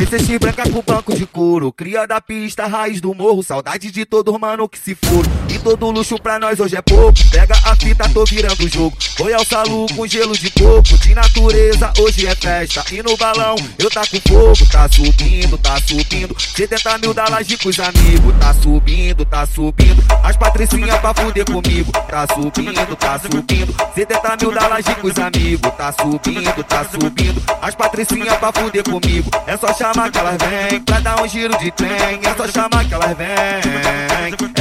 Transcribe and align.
PCX 0.00 0.38
branca 0.38 0.62
com 0.62 0.80
banco 0.80 1.14
de 1.14 1.26
couro. 1.26 1.70
Cria 1.70 2.06
da 2.06 2.22
pista, 2.22 2.66
raiz 2.66 3.02
do 3.02 3.14
morro. 3.14 3.42
Saudade 3.42 3.90
de 3.90 4.06
todo 4.06 4.38
mano 4.38 4.66
que 4.66 4.78
se 4.78 4.94
for. 4.94 5.26
Todo 5.62 5.90
luxo 5.90 6.18
pra 6.18 6.38
nós 6.38 6.58
hoje 6.58 6.76
é 6.76 6.82
pouco. 6.82 7.18
Pega 7.30 7.54
a 7.64 7.76
fita, 7.76 8.08
tô 8.08 8.24
virando 8.24 8.64
o 8.64 8.68
jogo. 8.68 8.96
Royal 9.18 9.44
Salu 9.44 9.86
com 9.94 10.06
gelo 10.06 10.36
de 10.36 10.50
coco. 10.50 10.98
De 10.98 11.14
natureza, 11.14 11.92
hoje 11.98 12.26
é 12.26 12.34
festa. 12.34 12.82
E 12.90 13.02
no 13.02 13.16
balão 13.16 13.56
eu 13.78 13.90
tá 13.90 14.02
com 14.06 14.20
fogo. 14.26 14.70
Tá 14.70 14.88
subindo, 14.90 15.58
tá 15.58 15.76
subindo. 15.86 16.34
70 16.38 16.98
mil 16.98 17.12
da 17.12 17.28
laje 17.28 17.58
com 17.58 17.68
os 17.68 17.78
amigos. 17.78 18.34
Tá 18.40 18.54
subindo, 18.54 19.24
tá 19.26 19.46
subindo. 19.46 20.04
As 20.22 20.36
patricinhas 20.36 20.98
pra 20.98 21.14
fuder 21.14 21.44
comigo. 21.44 21.92
Tá 21.92 22.26
subindo, 22.34 22.96
tá 22.96 23.18
subindo. 23.18 23.74
70 23.94 24.36
mil 24.40 24.52
da 24.52 24.66
laje 24.66 24.94
com 24.94 25.06
os 25.06 25.18
amigos. 25.18 25.72
Tá 25.76 25.92
subindo, 25.92 26.64
tá 26.64 26.84
subindo. 26.84 27.42
As 27.60 27.74
patricinhas 27.74 28.36
pra 28.38 28.52
fuder 28.52 28.84
comigo. 28.84 29.30
É 29.46 29.56
só 29.58 29.74
chamar 29.74 30.10
que 30.10 30.18
elas 30.18 30.36
vêm. 30.38 30.80
Pra 30.80 31.00
dar 31.00 31.22
um 31.22 31.28
giro 31.28 31.56
de 31.58 31.70
trem. 31.72 32.20
É 32.22 32.34
só 32.34 32.48
chamar 32.48 32.84
que 32.86 32.94
elas 32.94 33.16
vêm. 33.16 34.09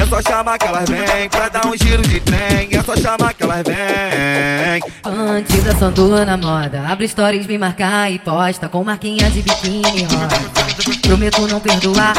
Só 0.10 0.22
chamar 0.24 0.58
que 0.58 0.66
elas 0.66 0.90
vêm. 0.90 1.30
Pra 1.30 1.50
dar 1.50 1.68
um 1.68 1.78
giro 1.78 2.02
de 2.02 2.20
trem. 2.20 2.68
É 2.72 2.82
só 2.84 2.96
chamar 2.98 3.32
que 3.34 3.44
elas 3.44 3.64
vêm. 3.64 4.82
Bandida 5.04 5.76
sandua 5.76 6.26
na 6.26 6.36
moda. 6.36 6.84
Abre 6.88 7.08
stories, 7.08 7.46
me 7.46 7.60
marcar 7.60 8.12
e 8.12 8.18
posta. 8.18 8.68
Com 8.68 8.84
marquinha 8.84 9.30
de 9.30 9.44
biquíni 9.44 10.04
rosa. 10.06 11.00
Prometo 11.04 11.48
não 11.48 11.60
perdoar. 11.60 12.14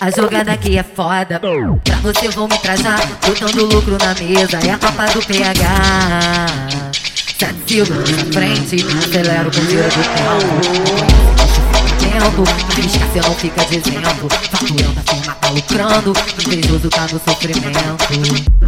A 0.00 0.10
jogada 0.10 0.52
aqui 0.52 0.76
é 0.76 0.82
foda. 0.82 1.38
Pra 1.38 1.96
você 2.02 2.28
vou 2.30 2.48
me 2.48 2.58
trajar. 2.58 3.00
Botando 3.24 3.66
lucro 3.66 3.96
na 3.98 4.14
mesa. 4.14 4.58
É 4.66 4.70
a 4.72 4.78
copa 4.78 5.06
do 5.06 5.24
PH. 5.24 6.46
Sete 7.38 7.80
na 7.80 8.32
frente. 8.32 8.84
Acelero 8.98 9.50
com 9.52 9.64
tira 9.66 9.88
do 9.88 10.02
tempo 10.02 11.21
tempo 12.12 12.42
Pisca 12.74 13.06
cê 13.12 13.20
não 13.20 13.34
fica 13.34 13.62
exemplo 13.62 14.28
Faturando 14.50 15.00
a 15.00 15.12
firma 15.12 15.34
tá 15.34 15.48
lucrando 15.48 16.12
Invejoso 16.46 16.88
tá 16.90 17.02
no 17.02 17.20
sofrimento. 17.20 18.62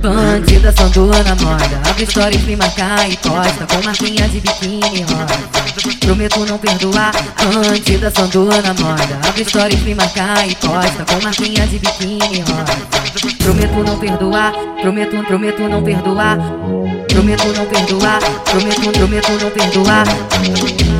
Bandida 0.00 0.72
sandua 0.76 1.22
na 1.24 1.34
moda. 1.34 1.80
Abre 1.88 2.06
stories, 2.06 2.42
me 2.42 2.56
marcar 2.56 3.10
e 3.10 3.16
posta 3.16 3.66
Com 3.66 3.84
marquinha 3.84 4.28
de 4.28 4.40
biquíni 4.40 5.02
rosa. 5.02 5.98
Prometo 6.00 6.46
não 6.46 6.58
perdoar. 6.58 7.12
Bandida 7.52 8.12
sandua 8.14 8.62
na 8.62 8.74
moda. 8.74 9.18
Abre 9.26 9.44
stories, 9.44 9.80
me 9.82 9.94
marcar 9.94 10.48
e 10.48 10.54
posta 10.54 11.04
Com 11.04 11.24
marquinha 11.24 11.66
de 11.66 11.78
biquíni 11.78 12.40
rosa. 12.40 12.78
Prometo 13.38 13.84
não 13.84 13.98
perdoar. 13.98 14.52
Prometo, 14.80 15.24
prometo 15.24 15.68
não 15.68 15.82
perdoar. 15.82 16.38
Prometo 17.08 17.48
não 17.56 17.66
perdoar. 17.66 18.20
Prometo, 18.44 18.90
prometo 18.92 19.32
não 19.32 19.50
perdoar 19.50 20.97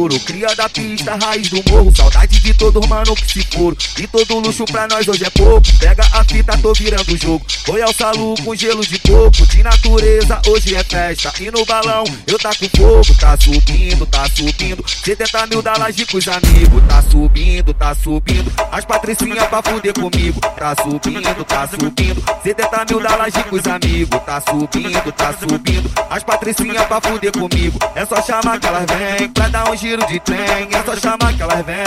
couro. 0.00 0.20
Cria 0.20 0.54
da 0.54 0.68
pista, 0.68 1.16
raiz 1.16 1.48
do 1.48 1.62
morro. 1.70 1.94
Saudade 1.94 2.40
de 2.40 2.54
todo 2.54 2.86
mano 2.88 3.14
que 3.14 3.32
se 3.32 3.46
for. 3.52 3.76
E 3.98 4.06
todo 4.06 4.38
luxo 4.38 4.64
pra 4.64 4.88
nós 4.88 5.06
hoje 5.06 5.24
é 5.24 5.30
pouco. 5.30 5.66
Pega 5.78 6.02
a 6.12 6.24
fita, 6.24 6.56
tô 6.58 6.72
virando 6.72 7.12
o 7.12 7.16
jogo. 7.16 7.44
Royal 7.66 7.92
Salu 7.92 8.34
com 8.42 8.54
gelo 8.54 8.84
de 8.84 8.98
coco. 8.98 9.46
De 9.46 9.62
natureza, 9.62 10.40
hoje 10.46 10.74
é 10.74 10.84
festa. 10.84 11.32
E 11.40 11.50
no 11.50 11.64
balão 11.66 12.04
eu 12.26 12.38
tá 12.38 12.50
com 12.54 12.68
fogo. 12.76 13.14
Tá 13.18 13.36
subindo, 13.38 14.06
tá 14.06 14.24
subindo. 14.34 14.84
70 15.04 15.46
mil 15.48 15.62
da 15.62 15.76
laje 15.76 16.06
com 16.06 16.16
os 16.16 16.28
amigos. 16.28 16.82
Tá 16.88 17.02
subindo, 17.02 17.74
tá 17.74 17.94
subindo. 17.94 18.52
As 18.72 18.84
patricinhas 18.84 19.46
pra 19.48 19.62
fuder 19.62 19.92
comigo. 19.92 20.40
Tá 20.40 20.74
subindo, 20.82 21.44
tá 21.44 21.68
subindo. 21.68 22.22
70 22.42 22.84
mil 22.90 23.00
da 23.00 23.16
laje 23.16 23.44
com 23.44 23.56
os 23.56 23.66
amigos. 23.66 24.20
Tá 24.24 24.40
subindo, 24.40 25.12
tá 25.12 25.34
subindo. 25.34 25.90
As 26.08 26.24
patricinhas 26.24 26.84
pra 26.86 27.00
fuder 27.00 27.32
comigo. 27.32 27.78
É 27.94 28.06
só 28.06 28.22
chamar 28.22 28.58
que 28.58 28.66
elas 28.66 28.86
vêm. 28.86 29.28
Pra 29.28 29.48
dar 29.48 29.70
um 29.70 29.76
giro 29.76 29.89
de 29.98 30.20
trem. 30.20 30.68
É 30.72 30.82
só 30.84 30.96
chamar 30.96 31.32
que 31.32 31.42
elas 31.42 31.66
vêm. 31.66 31.82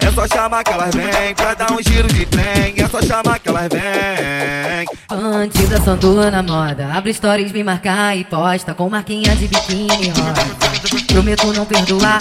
É 0.00 0.10
só 0.12 0.26
chamar 0.28 0.64
que 0.64 0.72
elas 0.72 0.94
vêm. 0.94 1.34
Pra 1.34 1.54
dar 1.54 1.72
um 1.72 1.82
giro 1.82 2.08
de 2.08 2.26
trem. 2.26 2.74
É 2.76 2.88
só 2.88 3.02
chamar 3.02 3.38
que 3.38 3.48
elas 3.48 3.68
vêm. 3.72 4.86
Bandida 5.08 5.80
sandua 5.80 6.30
na 6.30 6.42
moda 6.42 6.92
Abre 6.92 7.12
stories, 7.12 7.52
me 7.52 7.62
marcar 7.62 8.16
e 8.16 8.24
posta 8.24 8.74
Com 8.74 8.88
marquinha 8.88 9.36
de 9.36 9.46
biquíni 9.46 10.08
rosa 10.08 11.06
Prometo 11.06 11.52
não 11.52 11.64
perdoar 11.64 12.18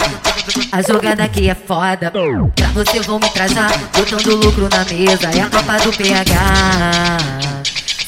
A 0.72 0.82
jogada 0.82 1.24
aqui 1.24 1.50
é 1.50 1.56
foda 1.56 2.12
Pra 2.12 2.68
você 2.74 3.00
vou 3.02 3.20
me 3.20 3.30
trajar 3.30 3.72
Botando 3.92 4.36
lucro 4.36 4.70
na 4.70 4.86
mesa 4.86 5.30
É 5.36 5.42
a 5.42 5.50
copa 5.50 5.78
do 5.80 5.92
PH 5.97 7.18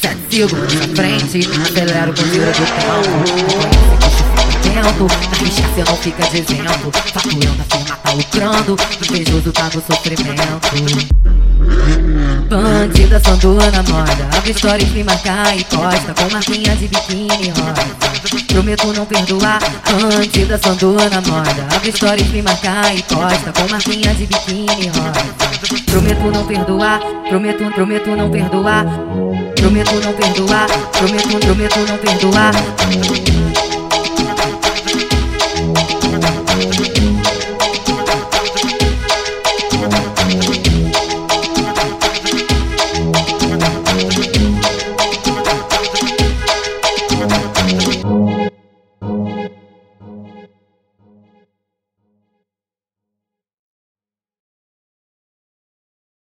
Sete 0.01 0.35
segundos 0.35 0.73
na 0.75 0.95
frente 0.95 1.39
Acelero 1.39 2.13
com 2.13 2.23
tira 2.29 2.51
do 2.51 3.76
tempo 4.87 5.07
Arrisca 5.33 5.67
cê 5.75 5.83
não 5.83 5.97
fica 5.97 6.23
exemplo 6.37 6.91
Faturando 7.13 7.61
a 7.61 7.77
firma 7.77 7.95
tá 7.97 8.11
lucrando 8.11 8.77
Invejoso 9.09 9.51
tá 9.51 9.69
no 9.73 9.81
sofrimento. 9.81 11.27
Bandida 12.49 13.19
sandua 13.19 13.69
na 13.71 13.83
moda 13.83 14.37
Abre 14.37 14.53
stories, 14.53 14.89
me 14.91 15.03
marcar 15.03 15.57
e 15.57 15.63
posta 15.65 16.13
Com 16.13 16.31
marquinha 16.33 16.75
de 16.75 16.87
biquíni 16.87 17.49
rosa. 17.49 17.97
Prometo 18.47 18.93
não 18.93 19.05
perdoar. 19.05 19.59
Bandida 20.01 20.57
sandua 20.57 21.09
na 21.09 21.21
moda 21.21 21.67
Abre 21.75 21.91
stories, 21.91 22.27
me 22.29 22.41
marcar 22.41 22.95
e 22.95 23.03
posta 23.03 23.51
Com 23.51 23.69
marquinha 23.69 24.13
de 24.13 24.25
biquíni 24.25 24.87
rosa. 24.87 25.47
Prometo 25.85 26.31
não 26.31 26.45
perdoar. 26.45 26.99
Prometo, 27.27 27.71
prometo 27.71 28.15
não 28.15 28.29
perdoar. 28.29 28.85
Prometo 29.55 29.93
não 29.95 30.13
perdoar. 30.13 30.67
Prometo, 30.91 31.39
prometo 31.39 31.79
não 31.79 31.97
perdoar 31.97 33.56